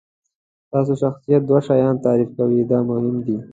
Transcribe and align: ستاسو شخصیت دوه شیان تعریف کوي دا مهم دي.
ستاسو 0.67 0.93
شخصیت 1.03 1.41
دوه 1.49 1.59
شیان 1.67 1.95
تعریف 2.05 2.29
کوي 2.37 2.59
دا 2.71 2.79
مهم 2.89 3.15
دي. 3.25 3.37